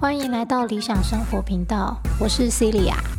[0.00, 3.13] 欢迎来到理想生活频道，我是 Celia。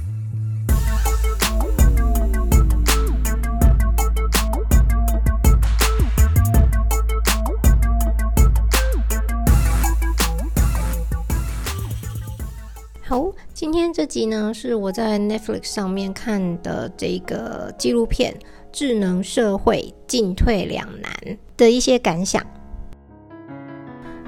[14.06, 18.32] 这集呢是我在 Netflix 上面看的这个纪录片
[18.72, 21.12] 《智能社会进退两难》
[21.58, 22.46] 的一些感想。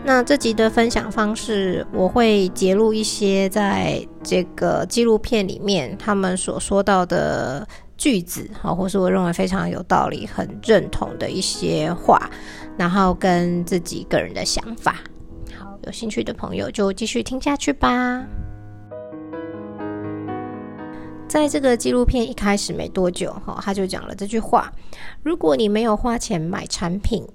[0.04, 12.28] 那这集的分享方式，我会揭露一些在这个纪录片里面他们所说到的句子，好，或是我认为非常有道理、很认同的一些话，
[12.80, 14.96] 然后跟自己个人的想法。
[15.56, 18.26] 好，有兴趣的朋友就继续听下去吧。
[21.28, 24.72] 在这个纪录片一开始没多久，哈，他就讲了这句话：
[25.22, 27.28] 如果你没有花钱买产品。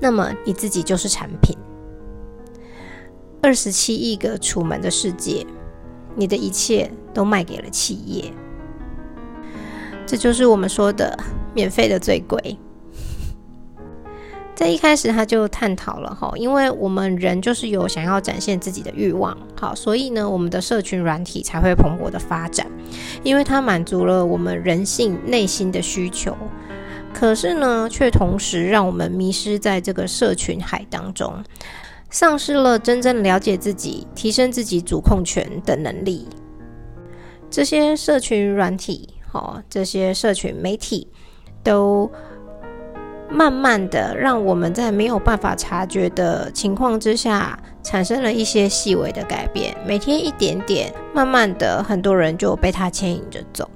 [0.00, 1.56] 那么你自己就是产品。
[3.42, 5.46] 二十七亿个楚门的世界，
[6.14, 8.32] 你的一切都卖给了企业，
[10.06, 11.18] 这就是我们说的
[11.54, 12.58] 免费的最贵。
[14.60, 22.66] 在一开始他就探讨了哈，因为我们人就是有想要展现自己的欲望，好，所以呢，我们的社群软体才会蓬勃的发展，
[23.22, 26.36] 因为它满足了我们人性内心的需求。
[27.14, 31.42] 可是呢，却同时让我们迷失在这个社群海当中，
[32.10, 36.28] 丧失了真正了解自己、提升自己主控权的能力。
[37.48, 41.08] 这些社群软体，哈，这些社群媒体，
[41.64, 42.12] 都
[43.30, 49.76] 慢慢的让我们在没有办法察觉的情况之下，产生了一些细微的改变。
[49.86, 53.70] 每天一点点，慢慢的，很多人就被它牵引着走。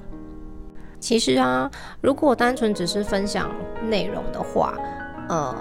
[0.99, 3.51] 其实啊，如果单纯只是分享
[3.89, 4.75] 内容的话，
[5.29, 5.55] 呃，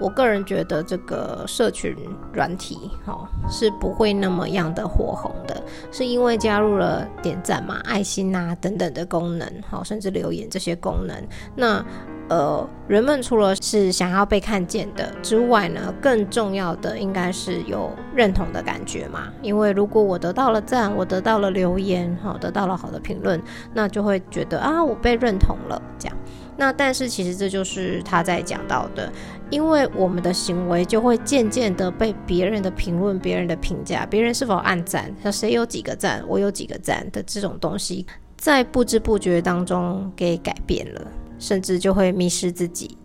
[0.00, 1.96] 我个人觉得这个社群
[2.32, 11.16] 软体哈是不会那么样的火红的，是因为加入了点赞嘛、爱心啊等等的功能，好，甚至留言这些功能，
[11.54, 11.84] 那。
[12.28, 19.32] 呃，人们除了是想要被看见的之外呢，更重要的应该是有认同的感觉嘛。
[19.42, 23.40] 因为如果我得到了赞，我得到了留言，好，得到了好的评论，
[23.72, 25.80] 那就会觉得啊，我被认同了。
[26.00, 26.16] 这样，
[26.56, 29.12] 那但是其实这就是他在讲到的，
[29.50, 38.06] 因为我们的行为就会渐渐的被别人的评论、别人的评价、别人是否按赞，像谁有几个赞，我有几个赞的这种东西，
[38.36, 41.06] 在不知不觉当中给改变了。
[41.38, 42.96] 甚至就会迷失自己。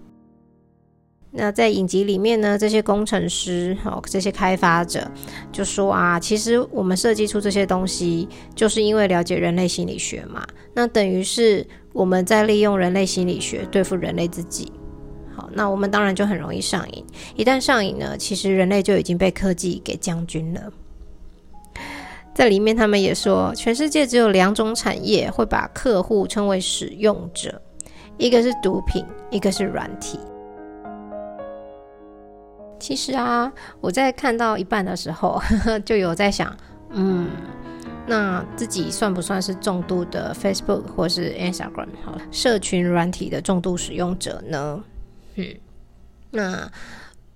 [1.31, 5.05] 那在影集里面呢，这些工程师、好这些开发者
[5.51, 10.47] 就说啊，其实我们设计出这些东西，就是因为了解人类心理学嘛。
[10.73, 14.71] 那等于是我们在利用人类心理学对付人类自己。
[15.35, 17.05] 好，那我们当然就很容易上瘾。
[17.35, 20.61] 一旦上瘾呢，其实人类就已经被科技给将军了。
[22.33, 27.61] 在里面，他们也说，全世界只有两种产业会把客户称为使用者。
[28.17, 30.19] 一个是毒品，一个是软体。
[32.79, 35.41] 其实啊，我在看到一半的时候，
[35.85, 36.55] 就有在想，
[36.91, 37.29] 嗯，
[38.07, 44.83] 那自己算不算是重度的 Facebook 或是 Instagram 好社群软体的重度使用者呢？
[45.35, 45.55] 嗯，
[46.31, 46.71] 那，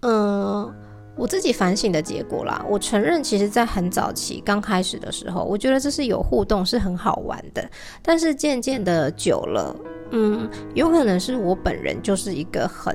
[0.02, 0.74] 嗯。
[1.18, 7.66] 我自己反省的结果啦，我承认，其实，在很早期刚开始的时候，我觉得这是有互动，是很好玩的。
[8.02, 9.74] 但是渐渐的久了，
[10.12, 12.94] 嗯，有可能是我本人就是一个很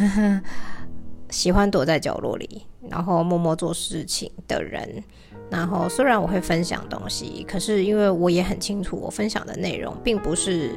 [1.28, 5.04] 喜欢躲在角落里，然后默默做事情的人。
[5.50, 10.72] 然后虽然我会分享东西，可是因为我也很清楚，我分享的内容并不是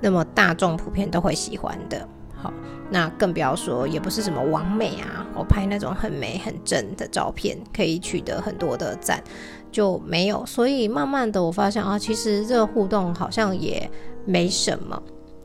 [0.00, 2.06] 那么大众普遍都会喜欢的。
[2.34, 2.52] 好，
[2.90, 9.22] 那更不要说，也不是什么完美啊，我拍那种很美很正的照片，可以取得很多的赞，
[9.70, 10.44] 就没有。
[10.44, 13.88] 所以慢慢的，我发现啊，其实这个互动好像也
[14.24, 15.00] 没什么。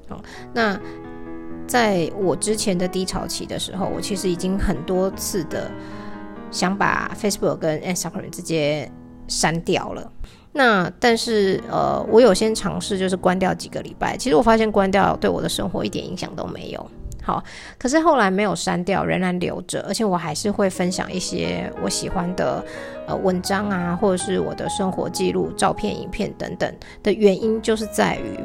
[0.09, 0.19] 哦，
[0.53, 0.79] 那
[1.67, 5.69] 在我之前的低潮期的时候，我其实已经很多次的
[6.51, 8.91] 想把 Facebook 跟 Instagram 直接
[9.27, 10.11] 删掉了。
[10.53, 14.17] 那但是呃，我有先尝试，就是关掉几个礼拜。
[14.17, 16.91] 其实我发现关掉对我的生活一点影响都没有。
[17.21, 17.43] 好，
[17.77, 22.63] 可是后来没有删掉，仍然留着，而且我还是会分享一些我喜欢的
[23.05, 26.73] 呃文章啊，或者是我的生活记录、照片、影片等等
[27.03, 28.39] 的原因，就是在于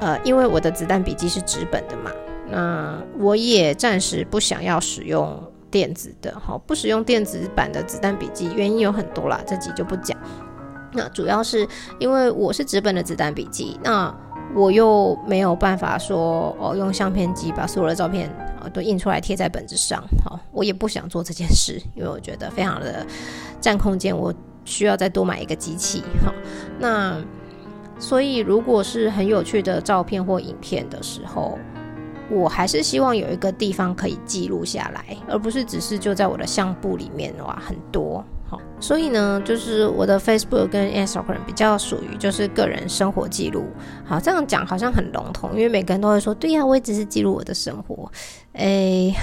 [0.00, 2.10] 呃，因为我的子弹笔记是纸本的嘛，
[2.50, 5.38] 那我也暂时不想要使用
[5.74, 10.16] 电子的，好，不使用电子版的子弹笔记，原因有很多啦，这集就不讲。
[10.92, 11.66] 那主要是
[11.98, 14.14] 因为我是纸本的子弹笔记，那
[14.54, 18.30] 我又没有办法说哦，用相片机把所有的照片
[18.62, 20.00] 啊都印出来贴在本子上。
[20.24, 23.04] 好，我也不想做这件事，因为我觉得非常的
[23.60, 24.32] 占空间，我
[24.64, 26.04] 需要再多买一个机器。
[26.24, 26.32] 好，
[26.78, 27.20] 那
[27.98, 31.58] 所以如果是很有趣的照片或影片的时候。
[32.30, 43.64] 我还是希望有一个地方可以记录下来，而不是只是就在我的相簿里面哇很多好，所以呢，就是我的 Facebook 跟 Instagram 比较属于就是个人生活记录。
[44.04, 48.10] 好，这样讲好像很笼统，因为每个人都会说，对呀，我也只是记录我的生活。
[48.52, 49.14] 哎，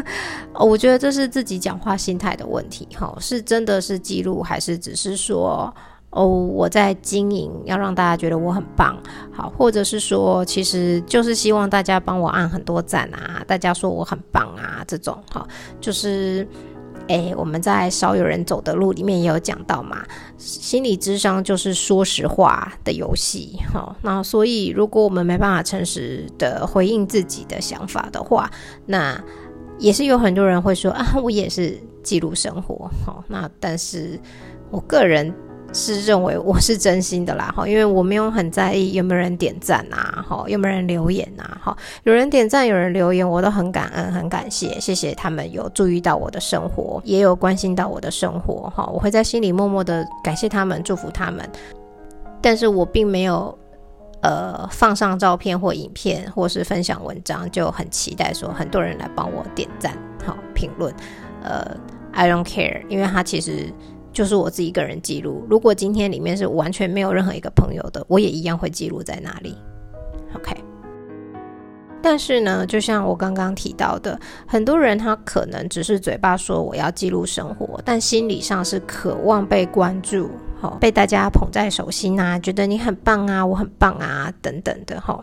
[0.54, 2.86] 我觉得这是自己讲话心态的问题。
[2.94, 5.74] 哈，是真的是记录，还是只是说？
[6.16, 8.96] 哦，我在经营，要让大家觉得我很棒，
[9.30, 15.46] 好，或者是说，其实就是希望大家帮我按很多赞啊，大家说我很棒啊，这种，好，
[15.78, 16.48] 就是，
[17.06, 19.98] 哎，我们在少有人走的路里面也有讲到嘛，
[20.38, 28.50] 心理智商就是说实话的游戏，好，那所以如果我们没办法诚实的回应自己的想法的话，
[28.86, 29.22] 那
[29.78, 34.18] 也是有很多人会说啊，我也是记录生活，好，那但是
[34.70, 35.30] 我个人。
[35.72, 51.46] 是认为我是真心的啦，哈，因为我没有很在意有没有人点赞啊，哈，有没有人留言啊，哈，有人点赞，有人留言，我都很感恩，很感谢，谢谢他们有注意到我的生活，也有关心到我的生活，哈，我会在心里默默的感谢他们，祝福他们，
[52.40, 53.56] 但是我并没有
[54.22, 59.92] 呃放上照片或影片，或是分享文章，就很期待说很多人来帮我点赞，
[60.24, 60.94] 好评论，
[61.42, 61.76] 呃
[62.12, 63.70] ，I don't care，因为他其实。
[64.16, 65.44] 就是我自己一个人记录。
[65.46, 69.54] 如果今天里面是完全没有任何一个朋友的，我也一样会记录在那里。
[70.32, 70.56] OK。
[72.00, 80.30] 但是呢，就像我刚刚提到的，很多人他可能只是嘴巴说我要记录生活，但心理上是渴望被关注，
[80.62, 85.22] 哈，被大家捧在手心啊，觉得你很棒啊，我很棒啊，等等的，哈。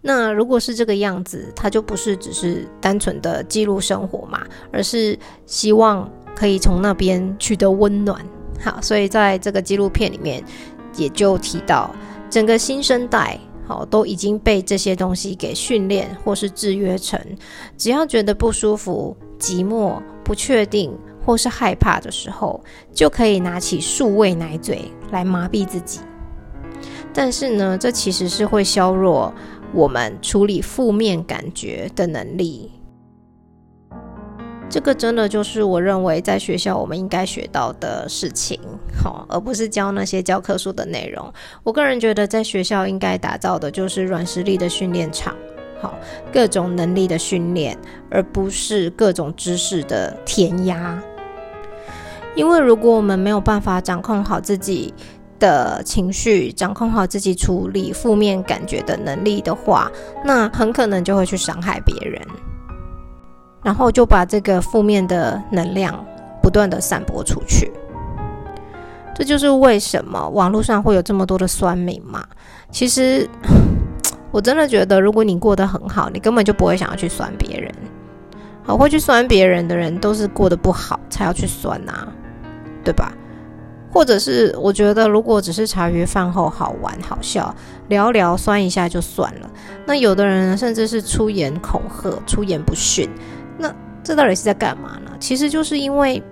[0.00, 5.16] 那如果是这个样子，他就不是只是单纯的记录生活嘛，而是
[5.46, 6.10] 希望。
[6.34, 8.24] 可以从那边取得温暖，
[8.60, 10.42] 好，所以在这个纪录片里面
[10.96, 11.90] 也就提到，
[12.30, 17.20] 整个新生代好都已经被这些东西给训练或是制约成，
[17.76, 20.92] 只要觉得不舒服、寂寞、不确定
[21.24, 22.60] 或是害怕的时候，
[22.92, 26.00] 就可以拿起数位奶嘴来麻痹自己。
[27.14, 29.32] 但是呢，这其实是会削弱
[29.72, 32.70] 我们处理负面感觉的能力。
[34.72, 38.58] 这个真的就是我认为在学校我们应该学到的事情，
[39.04, 41.30] 好，而不是教那些教科书的内容。
[41.62, 45.36] 我个人觉得，在学校应该打造的就是软实力的训练场，
[45.78, 45.92] 好，
[46.32, 47.76] 各种能力的训练，
[48.10, 50.98] 而不是各种知识的填鸭。
[52.34, 54.94] 因为如果我们没有办法掌控好自己
[55.38, 59.92] 的情绪，掌控好自己处理负面感觉的能力的话，
[60.24, 62.18] 那很可能就会去伤害别人。
[63.62, 66.04] 然后就把这个负面的能量
[66.42, 67.70] 不断的散播出去，
[69.14, 72.24] 这就是为什么网络上会有这么多的酸民嘛。
[72.70, 73.28] 其实
[74.32, 77.70] 我真的觉得，如果你过得很好，你根本就不会想要去酸别人。
[78.64, 82.08] 好，会去酸别人的人，都是过得不好才要去酸呐，
[82.82, 83.12] 对吧？
[83.92, 87.54] 或者是我觉得，如果只是茶余饭后好玩好笑
[87.88, 89.50] 聊聊，酸一下就算了。
[89.84, 93.06] 那有的人甚至是出言恐吓，出言不逊。
[93.58, 95.12] 那这到底是在干嘛呢？
[95.20, 96.22] 其实就是因为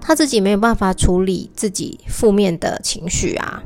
[0.00, 3.62] 他自己没有办法处理自己负面的情绪啊，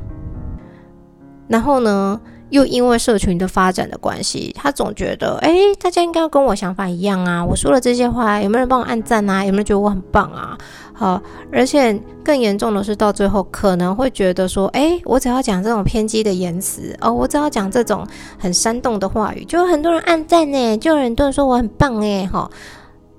[1.47, 2.19] 然后呢，
[2.49, 7.43] 又因为社群的发展的关系，他总觉得，哎，大家应该跟我想法一样啊！
[7.43, 9.43] 我说了这些话，有没有人帮我按赞啊？
[9.45, 10.57] 有没有觉得我很棒啊？
[10.93, 11.21] 好，
[11.51, 18.05] 而且更严重的是，到最后可能会觉得说，哎，我只要讲这种偏激的言辞哦，我只要讲这种
[18.37, 22.49] 很煽动的话语，就有很多人按赞呢，就有很多人说我很棒哎，哈。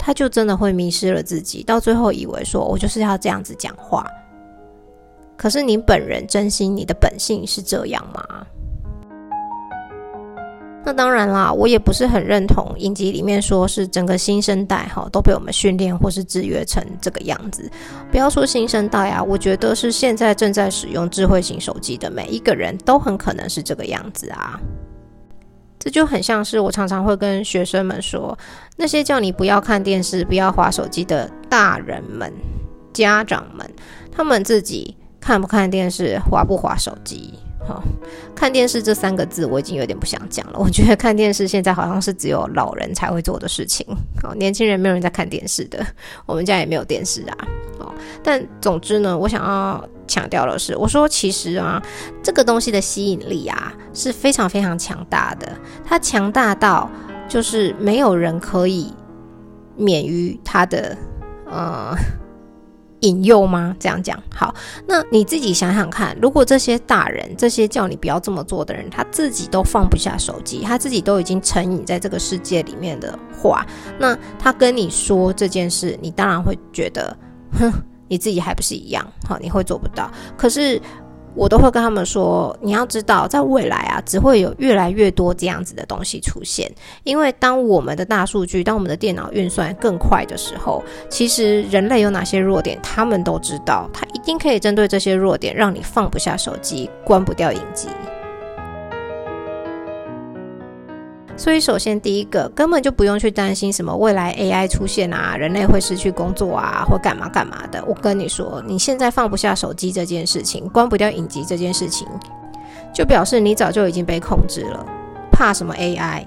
[0.04, 4.04] 他就真的会迷失了自己，到最后以为说我就是要这样子讲话。
[5.36, 8.44] 可是你本人真心，你的本性是这样吗？
[10.84, 17.70] 那当然啦，我也不是很认同影集里面说是整个新生代哈都被我们训练或是制约成这个样子。
[18.10, 24.60] 不要说新生代啊，我觉得是现在正在使用智慧型手机的每一个人都很可能是这个样子啊。
[25.84, 28.38] 这就很像是我常常会跟学生们说，
[28.76, 32.32] 那些叫你不要看电视、不要划手机的大人们、
[32.92, 33.68] 家长们，
[34.12, 37.34] 他们自己看不看电视、划不划手机？
[37.68, 37.82] 哦，
[38.32, 40.58] 看电视这三个字我已经有点不想讲了。
[40.60, 43.84] 我觉得看电视现在好像是只有老人才会做的事情，
[44.22, 45.84] 哦，年轻人没有人在看电视的，
[46.26, 47.36] 我们家也没有电视啊。
[47.80, 49.84] 哦，但总之呢，我想要。
[50.12, 51.82] 强调的是，我说其实啊，
[52.22, 55.50] 这个东西的吸引力啊是非常非常强大的，
[55.82, 56.90] 它强大到
[57.26, 58.92] 就是没有人可以
[59.76, 60.96] 免于它的
[61.46, 61.96] 呃。
[63.04, 63.74] 引诱吗？
[63.80, 64.54] 这样讲好，
[64.86, 73.66] 那你自己想想看，如果这些大人，这些叫你不要这么做的人，他自己都放不下手机，他自己都已经成瘾在这个世界里面的话，
[73.98, 77.16] 那他跟你说这件事，你当然会觉得，
[77.58, 77.72] 哼，
[78.12, 80.10] 你自己还不是一样，好，你会做不到。
[80.36, 80.78] 可是。
[81.34, 86.70] 我都会跟他们说，你要知道，在未来啊，只会有越来越多这样子的东西出现。
[87.04, 97.88] 因为当我们的大数据，当我们的电脑运算更快的时候，其实人类有哪些弱点，他们都知道，他一定可以针对这些弱点，让你放不下手机，关不掉影机。
[101.42, 107.84] 所以，首先第一个根本就不用去担心什么未来 AI 出现啊，人类会失去工作啊，或干嘛干嘛的。
[107.84, 112.06] 我跟你说，你现在放不下手机这件事情，关不掉影集这件事情，
[112.94, 114.86] 就表示你早就已经被控制了。
[115.32, 116.24] 怕什么 AI？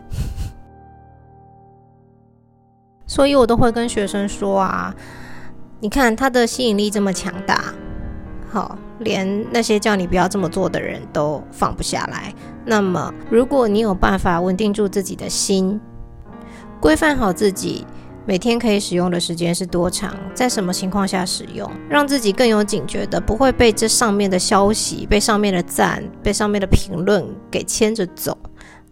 [3.07, 4.93] 所以我都会跟学生说啊，
[5.79, 7.73] 你看它的吸引力这么强大。
[8.49, 12.33] 好，连那些叫你不要这么做的人都放不下来。
[12.65, 15.79] 那么，如果你有办法稳定住自己的心，
[16.79, 17.85] 规范好自己
[18.25, 28.37] 每天可以使用的时间是多长，在什么情况下使用，让自己更有警觉的，不会被这上面的消息、被上面的赞、被上面的评论给牵着走，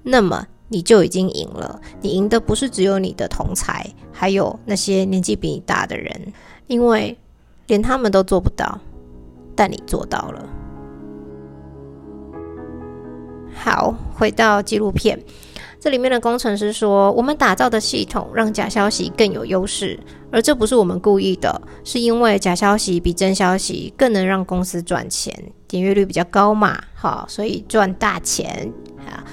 [0.03, 1.79] 那么你就已经赢了。
[2.01, 6.33] 你赢的不是只有你的同才，还有那些年纪比你大的人，
[6.67, 7.17] 因为
[7.67, 8.79] 连他们都做不到。
[9.55, 10.49] 但你做到了。
[13.55, 15.17] 好，回到纪录片，
[15.79, 19.97] 这里面的工程师说，我们打造的系统让假消息更有优势，
[20.31, 25.33] 而这不是我们故意的，是因为假消息比真消息更能让公司赚钱，
[25.67, 28.73] 点阅率比较高嘛，好，所以赚大钱
[29.07, 29.23] 啊。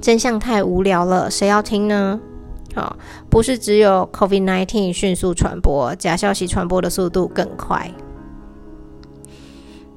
[0.00, 2.18] 真相太无聊了，谁要听呢？
[2.74, 2.96] 好，
[3.28, 7.92] 不是只有 COVID-19 迅速传播，假消息传播的速度更快。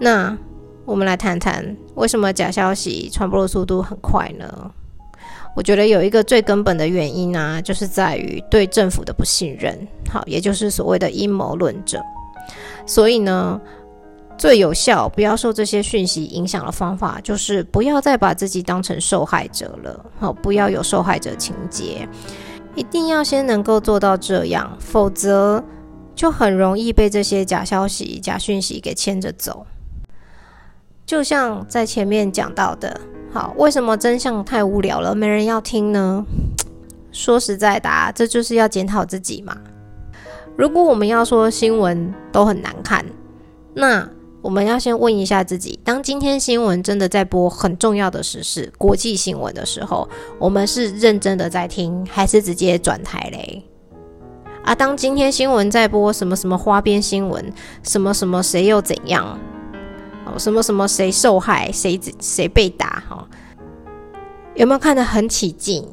[0.04, 0.36] 那
[0.84, 4.72] 我们来谈谈为什么假消息传播的速度很快呢？
[5.56, 9.78] 我觉得有一个最根本的原因啊，就是在于对政府的不信任，
[10.10, 12.02] 好，也就是所谓的阴谋论者。
[12.88, 13.62] 所以呢，
[14.40, 22.10] 最有效不要受这些讯息影响的方法，就是不要再把自己当成受害者了，好，不要有受害者情节，
[22.74, 25.64] 一定要先能够做到这样，否则
[26.16, 29.64] 就很容易被这些假消息、假讯息给牵着走。
[31.12, 32.98] 就像在前面讲到的，
[33.34, 36.26] 好，为什么真相太无聊了，没人要听呢？
[37.12, 39.58] 说实在的，这就是要检讨自己嘛。
[40.56, 43.06] 如果我们要说新闻都很难看，
[43.74, 44.08] 那
[44.42, 50.08] 我们要先问一下自己：当今天新闻真的在播很重要的时事、国际新闻的时候，
[50.40, 53.62] 我们是认真的在听，还是直接转台嘞？
[54.64, 57.52] 啊，当今天新闻在播什么什么花边新闻，
[57.84, 59.38] 什么什么谁又怎样？
[60.38, 63.04] 什么什么谁受害，谁谁被打？
[63.10, 63.28] 哈，
[64.56, 65.88] 有没有看得很起劲？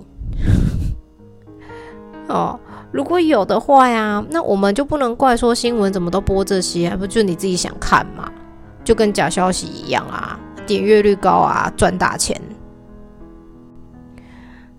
[2.29, 2.59] 哦，
[2.93, 8.31] 如果有的话呀，那我们就不能怪说新闻怎么都播这些，不就你自己想看嘛？
[8.85, 12.41] 就跟假消息一样啊，点阅率高啊，赚大钱。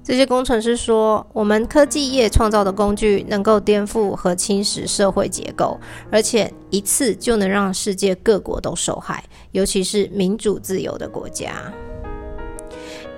[0.09, 11.51] 这些工程师说，我们科技业创造的工具能够颠覆和侵蚀社会结构，而且一次就能让世界各国都受害，尤其是民主自由的国家。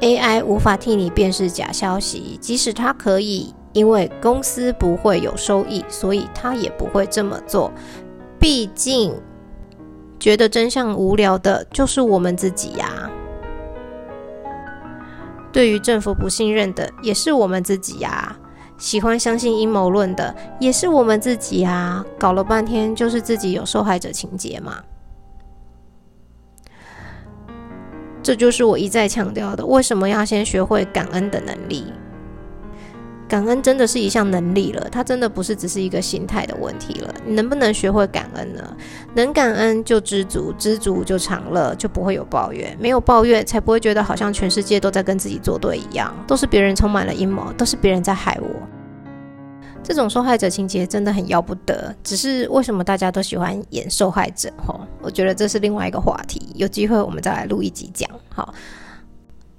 [0.01, 7.71] AI 无法替你辨识假消息，即使它可以，因为公司不会有收益，所以它也不会这么做。
[8.37, 9.13] 毕竟，
[10.19, 13.09] 觉得真相无聊的就是我们自己呀。
[15.51, 18.35] 对于政府不信任的也是我们自己呀，
[18.77, 24.81] 喜欢相信阴谋论的也是我们自己呀，搞了半天就是自己有受害者情节嘛。
[28.23, 31.91] 这就是我一再强调的，为什么要先学会感恩的能力。
[33.31, 37.15] 感恩真的是一项能力了，它真的不是只是一个心态的问题了。
[37.25, 38.75] 你能不能学会感恩呢？
[39.13, 42.75] 能感恩就知足，知足就长乐，就不会有抱怨。
[42.77, 48.49] 没有抱怨，才不会觉得好像全世界都在跟自己作对一样，都是别人充满了阴谋，都是别人在害我。
[49.81, 51.95] 这种受害者情节真的很要不得。
[52.03, 54.51] 只是为什么大家都喜欢演受害者？
[54.67, 58.09] 吼，我觉得这是另外一个话题，有机会我们再来录一集讲。
[58.27, 58.53] 好，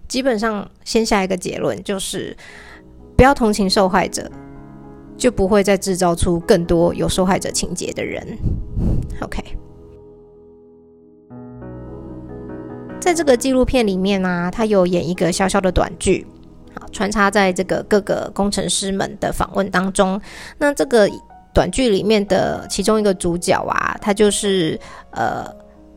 [0.08, 2.36] 基本上先下一个结论就是。
[3.16, 4.30] 不要同情受害者，
[5.16, 8.26] 就不会再制造出更多有受害者情节的人。
[9.20, 9.42] OK，
[13.00, 16.26] 在这个纪录片里面呢，他有演一个小小的短剧，
[16.78, 20.20] 好穿插在这个各个工程师们的访问当中。
[20.58, 21.08] 那这个
[21.54, 24.78] 短剧里面的其中一个主角啊，他就是
[25.10, 25.46] 呃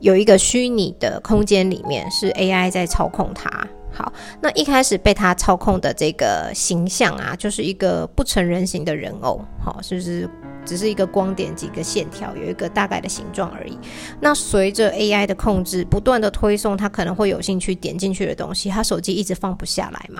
[0.02, 3.50] 有一个虚拟的空间里面是 AI 在操控他。
[3.96, 4.12] 好，
[4.42, 10.30] 那一开始被他操控的这个形象啊，就是一个不成人形的人偶，好，是不是？
[10.66, 13.78] 只是一个光点，几个线条，有一个大概的形状而已。
[14.20, 20.20] 那随着 AI 的控制，不断的推送他可能会有兴趣点进去的东西，他手机一直放不下来嘛。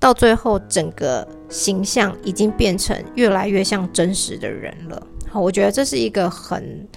[0.00, 5.00] 到最后，整个形象已经变成越来越像真实的人了。
[5.30, 6.88] 好，我觉得这是一个很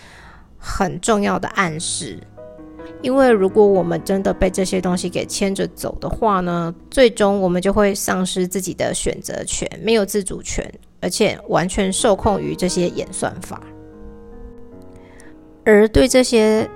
[0.58, 2.20] 很重要的暗示，
[3.02, 10.72] 因为如果我们真的被这些东西给牵着走的话呢，最终我们就会丧失自己的选择权，没有自主权。
[11.02, 13.64] 而且完全受控于这些演算法，
[15.64, 16.70] 而对这些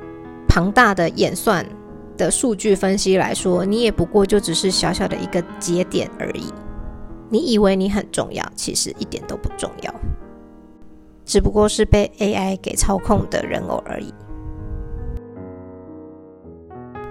[0.47, 1.65] 庞大的演算
[2.15, 6.45] 的数据分析来说，你也不过就只是小小的一个节点而已。
[7.27, 9.93] 你以为你很重要，其实一点都不重要，
[11.25, 14.13] 只不过是被 AI 给操控的人偶而已。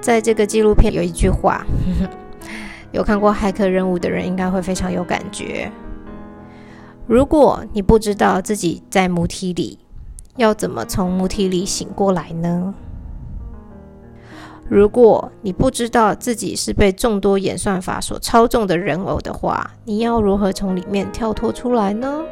[0.02, 1.64] 在这个纪录片有一句话，
[2.90, 5.70] 有看过《骇客任务》的人应该会非常有感觉。
[7.06, 9.78] 如果你不知道自己在母体里，
[10.36, 12.74] 要怎么从母体里醒过来呢？
[14.68, 22.22] 如果你不知道自己是被众多演算法所操纵的人偶的话，你要如何从里面跳脱出来呢？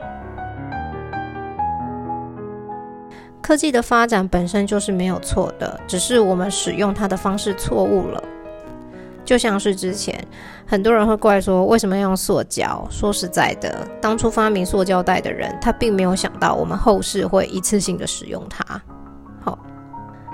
[3.42, 8.22] 科技的发展本身就是没有错的，只是我们使用它的方式错误了。
[9.24, 10.22] 就像是之前
[10.66, 12.84] 很多人会怪说，为什么要用塑胶？
[12.90, 18.82] 说实在的，当初发明塑胶袋的人，他并没有想到我们后世会一次性的使用它。
[19.40, 19.56] 好，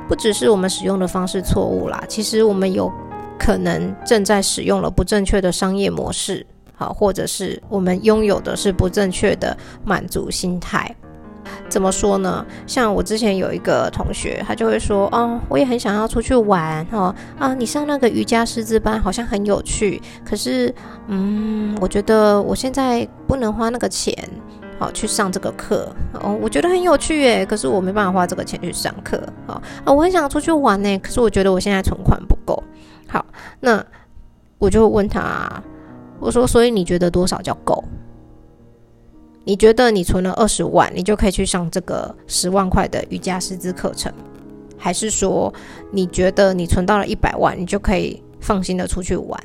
[0.08, 2.90] 不只是我们使用的方式错误啦，其实我们有
[3.38, 10.94] 可能正在使用了不正确的商业模式，好，或者是我们拥有的是不正确的满足心态。
[11.68, 12.44] 怎么说呢？
[12.66, 20.74] 像我之前有一个同学，他就会说：“哦，我也很想要出去玩哦，啊，你上那个瑜伽师资班好像很有趣，可是，
[21.08, 24.16] 嗯，我觉得我现在不能花那个钱，
[24.78, 25.88] 好去上这个课
[26.20, 26.38] 哦。
[26.40, 29.92] 我觉得很有趣耶，可是我没办法花这个钱去上课啊啊！
[29.92, 32.62] 我很想出去玩呢，可是我觉得我现在存款不够。
[33.08, 33.26] 好，
[33.60, 33.84] 那
[34.58, 35.62] 我就问他，
[36.20, 37.82] 我说：所以你觉得多少叫够？”
[39.46, 44.12] 你觉得你存了二十万，你就可以去上这个十万块的瑜伽师资课程，
[44.76, 45.54] 还是说
[45.92, 49.40] 你觉得你存到了一百万，你就可以放心的出去玩？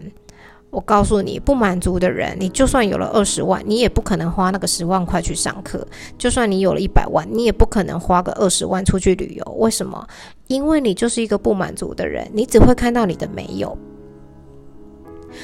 [0.71, 5.85] 我告诉你，不满足的人，你就算有了二十万，你也不可能花那个十万块去上课；
[6.17, 9.51] 就算你有了一百万，你也不可能花个二十万出去旅游。
[9.59, 10.03] 为什么？
[10.47, 13.77] 因为你就是一个不满足的人，你只会看到你的没有。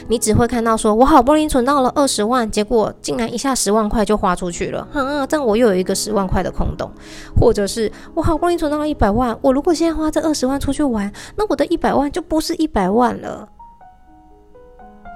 [0.07, 6.91] 你只会看到说，我好不容易存到了二十万，结果竟然一下十万块就花出去了，啊，这样我又有一个十万块的空洞，
[7.39, 13.47] 或者是我好不容易存到了一百万，我如果现在花这二十万出去玩，那我的一百万就不是一百万了，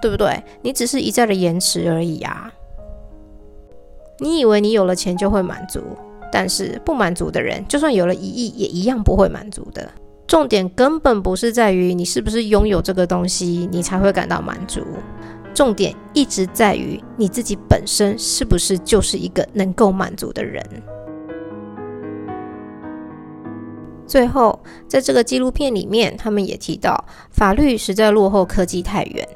[0.01, 0.43] 对不对？
[0.61, 2.51] 你只是一再的延迟而已啊。
[4.19, 5.81] 你以为你有了钱就会满足，
[6.31, 9.89] 但是不满足的人，就算有了一亿，也一样不会满足的。
[10.27, 14.81] 重点根本不是在于你是不是拥有这个东西，你才会感到满足。
[15.53, 20.63] 重点一直在于你自己本身是不是就是一个能够满足的人。
[24.07, 24.57] 最后，
[24.87, 29.27] 在这个纪录片里面，他们也提到法律实在落后科技太远。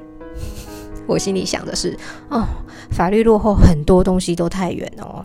[1.06, 1.94] 我心里想的是，
[2.30, 2.42] 哦，
[2.90, 5.22] 法律落后很多东西都太远哦。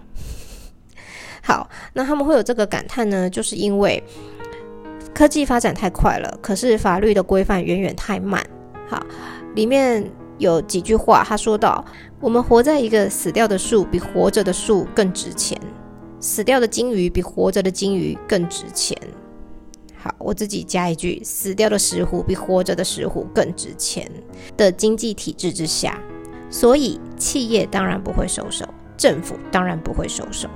[1.42, 4.04] 好，那他们会有这个感叹呢，就是因为。
[5.14, 8.44] 科技发展太快了，可是法律的规范远远太慢。
[8.88, 9.02] 好，
[9.56, 11.84] 里面有几句话，他说到
[12.20, 15.60] ：“我们活在一个死掉的树比活着的树更值钱，
[16.20, 18.98] 死掉的鲸鱼比活着的鲸鱼更值钱。”
[19.96, 24.10] 好，我自己加一句：“死掉的石虎比活着的石虎更值钱。”
[24.58, 26.00] 的经济体制之下，
[26.50, 28.66] 所以企业当然不会收手，
[28.98, 30.50] 政府当然不会收手，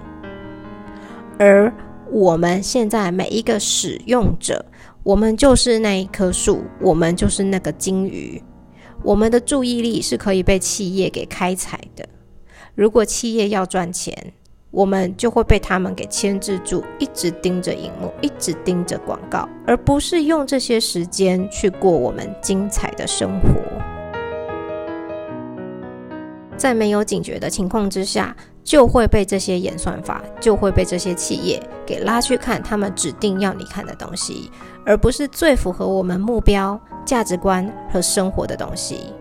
[1.37, 1.71] 而。
[2.11, 4.63] 我们现在每一个使用者，
[5.03, 8.41] 我们就是那一棵树，我们就是那个金鱼。
[9.03, 12.07] 我们的注意力是可以被企业给开采的。
[12.75, 14.15] 如果企业要赚钱，
[14.71, 23.47] 我们就会被他们给牵制住，一直盯着荧幕，一直盯着广告，而不是用这些时间去过我们精彩的生活。
[26.57, 28.35] 在没有警觉的情况之下。
[28.65, 34.51] 就会被这些演算法，就会被这些企业给拉去看他们指定要你看的东西，
[34.83, 39.13] 而不是最符合我们目标、价值观和生活的东西。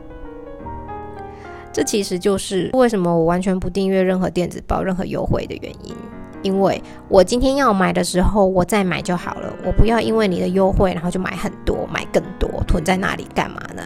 [1.71, 5.95] 这其实就是为什么我完全不订阅任何电子报、任何优惠的原因。
[6.43, 9.53] 因为我今天要买的时候，我再买就好了。
[9.65, 13.83] 我不要因为你的优惠，然后就买很多、买更多，囤在那里干嘛呢？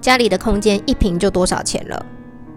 [0.00, 2.06] 家里的空间一平就多少钱了？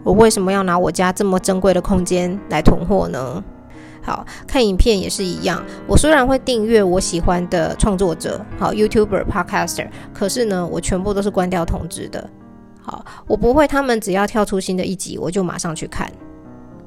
[0.04, 3.44] 我为什么要拿我家这么珍贵的空间来囤货呢？
[4.02, 5.64] 好看影片也是一样。
[5.88, 12.30] 我虽然会订阅我喜欢的创作者，好 YouTuber、Podcaster，可是呢，我全部都是关掉通知的。
[12.82, 16.12] 好，我不会，他们只要跳出新的一集，我就马上去看，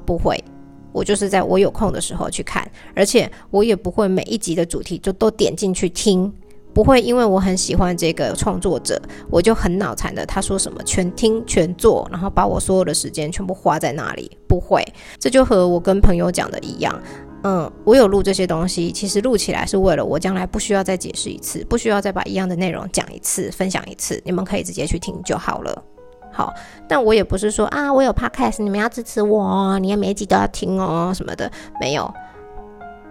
[0.05, 0.43] 不会。
[0.91, 6.31] 我就是在我有空的时候去看，而且我也不会每一集的主题就都点进去听，
[6.77, 14.85] 不会因为我很喜欢这个创作者，我就很脑残的他说什么全听全做，然后把我所有的时间全部花在那里，不会。
[15.17, 17.01] 这就和我跟朋友讲的一样，
[17.43, 25.83] 嗯，我有录这些东西，其实录起来是为了我将来不需要再解释一次，不需要再把一样的内容讲一次，分享一次，你们可以直接去听就好了。
[26.31, 26.53] 好，
[26.87, 32.13] 但我也不是说啊，我有 podcast，你们要支持我，你也每一集都要听哦什么的，没有，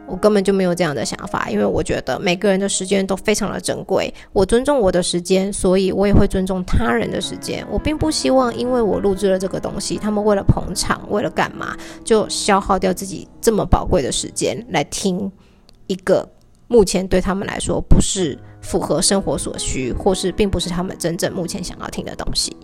[0.09, 7.67] 我根本就没有这样的想法，因为我觉得每个人的时间都非常的珍贵，我尊重我的时间，所以我也会尊重他人的时间。
[7.71, 15.31] 我并不希望因为我录制了这个东西，他们为了捧场，为了干嘛，就消耗掉自己这么宝贵的时间来听
[15.87, 16.29] 一个
[16.69, 22.57] 目前对他们来说不是符合生活所需，或是并不是他们真正目前想要听的东西。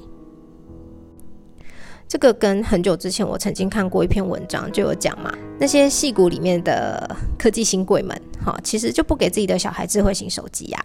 [2.13, 10.85] 这个跟很久之前我曾经看过一篇文章就有讲嘛，那些戏骨里面的科技新贵们，哈，其实就不给自己的小孩智慧型手机呀，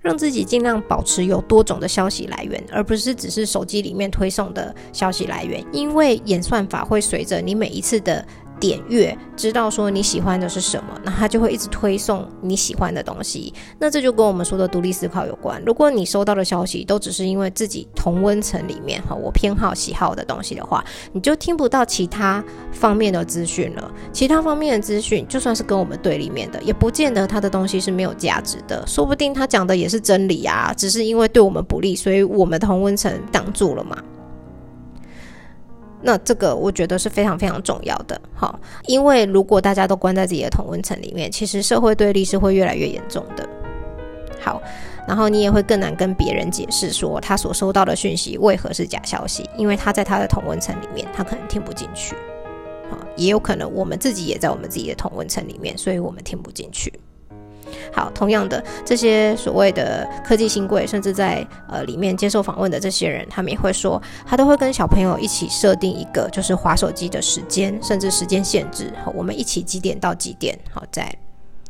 [0.00, 8.24] 让自己尽量保持有多种的消息来源，而不是只是手机里面推送的消息来源，因为演算法会随着你每一次的。
[8.62, 13.52] 点阅知道说你喜欢的是什么，那他就会一直推送你喜欢的东西。
[13.80, 15.60] 那这就跟我们说的独立思考有关。
[15.66, 23.90] 如果你收到的消息都只是因为自己同温层里面哈我偏好喜好的东西的话，你就听不到其他方面的资讯了。
[24.12, 28.86] 其他方面的资讯就算是跟我们对立面的，也不见得他的东西是没有价值的。
[28.86, 34.00] 说不定他讲的也是真理啊，只是因为对我们不利，所以我们同温层挡住了嘛。
[36.02, 43.48] 那这个我觉得是非常非常重要的，哈，因为如果大家都关在自己的同温层里面，其实社会对立是会越来越严重的。
[44.40, 44.60] 好，
[45.06, 52.16] 然后你也会更难跟别人解释说他所收到的讯息为何是假消息，因为他在他的同温层里面，他可能听不进去。
[52.90, 56.92] 好，也有可能我们自己也在我们自己的同温层里面，所以我们听不进去。
[57.92, 68.92] 好，同样的，这些所谓的科技新贵，甚至在呃里面接受访问的这些人，他们也会说，他都会跟小朋友一起设定一个就是划手机的时间，甚至时间限制。
[69.04, 70.58] 好，我们一起几点到几点？
[70.70, 71.14] 好，在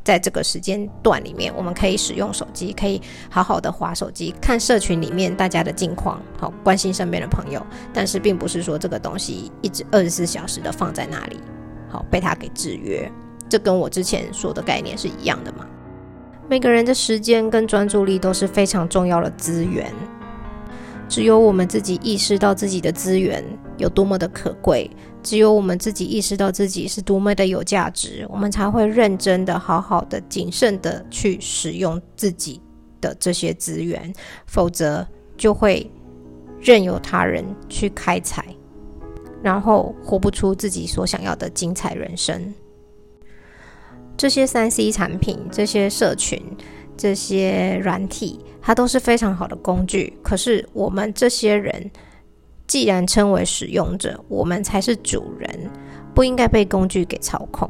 [0.04, 7.64] 在这个时间段里面，我们可以使用手机，可以好好的划手机，看社群里面大家的近况，好，关心身边的朋友。
[7.94, 11.38] 但是，并不是说这个东西一直二十四小时的放在那里，
[11.88, 13.08] 好，被他给制约。
[13.48, 15.66] 这跟我之前说的概念是一样的嘛？
[16.52, 19.90] 每个人的时间跟专注力都是非常重要的资源，
[21.08, 23.42] 只有我们自己意识到自己的资源
[23.78, 24.90] 有多么的可贵，
[25.22, 32.60] 只有我们自己意识到自己是多么的有价值，我们才会认真的、好好的、谨慎的去使用自己
[33.00, 34.12] 的这些资源，
[34.44, 35.90] 否则就会
[36.60, 38.44] 任由他人去开采，
[39.42, 42.52] 然后活不出自己所想要的精彩人生。
[44.22, 46.40] 这些三 C 产品、这些社群、
[46.96, 50.16] 这些软体，它都是非常好的工具。
[50.22, 51.90] 可是我们这些人，
[52.68, 55.68] 既然称为使用者，我们才是主人，
[56.14, 57.68] 不应该被工具给操控。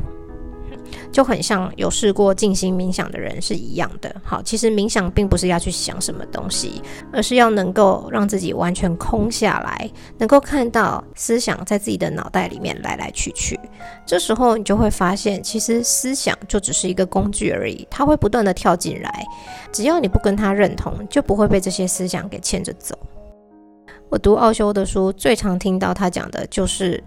[1.13, 4.13] 就很像有试过静心冥想的人是一样的。
[4.25, 13.61] 好，其实冥想并不是要去想什么东西，而是要能够让自己完全空下来，能够看到思想在自己的脑袋里面来来去去。
[14.07, 19.25] 这时候你就会发现，其实思想就只是一个工具而已，它会不断的跳进来，
[19.71, 22.99] 只要你不跟他认同，就不会被这些思想给牵着走。
[24.09, 27.03] 我读奥修的书，最常听到他讲的就是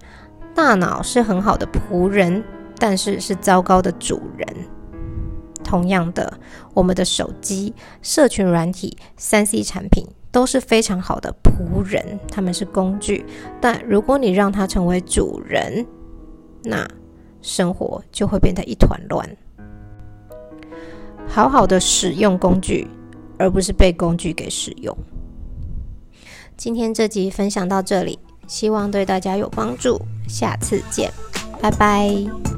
[0.54, 2.42] 大脑是很好的仆人。
[2.78, 4.46] 但是是糟糕的主人。
[5.64, 6.32] 同样的，
[6.74, 13.24] 我们的手机、社群软体、三 C 产品都是非常好的仆人，他们是工具。
[13.60, 15.84] 但如果你让它成为主人，
[16.62, 16.88] 那
[17.42, 19.28] 生活就会变得一团乱。
[21.26, 22.86] 好好的使用工具，
[23.38, 24.96] 而不是被工具给使用。
[26.56, 28.18] 今天这集分享到这里。
[28.46, 30.00] 希望对大家有帮助。
[30.28, 31.10] 下次见，
[31.60, 32.55] 拜拜。